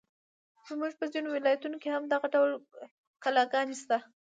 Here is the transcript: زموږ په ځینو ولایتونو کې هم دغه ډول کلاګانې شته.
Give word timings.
زموږ 0.67 0.91
په 0.99 1.05
ځینو 1.13 1.29
ولایتونو 1.31 1.77
کې 1.81 1.89
هم 1.91 2.03
دغه 2.13 2.27
ډول 2.33 2.51
کلاګانې 3.23 3.75
شته. 3.81 3.97